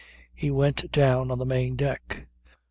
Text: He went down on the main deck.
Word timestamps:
He 0.33 0.49
went 0.49 0.91
down 0.91 1.29
on 1.29 1.37
the 1.37 1.45
main 1.45 1.75
deck. 1.75 2.25